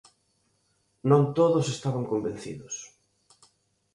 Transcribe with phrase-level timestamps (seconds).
[1.09, 2.75] Non todos estaban convencidos.